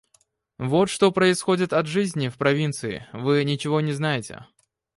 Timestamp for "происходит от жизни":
1.11-2.27